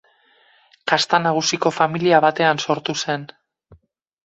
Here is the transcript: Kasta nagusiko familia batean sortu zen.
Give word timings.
Kasta 0.91 1.19
nagusiko 1.25 1.73
familia 1.77 2.23
batean 2.27 2.65
sortu 2.67 2.99
zen. 3.07 3.31